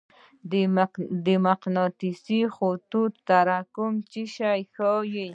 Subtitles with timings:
[1.25, 5.27] د مقناطیسي خطونو تراکم څه شی ښيي؟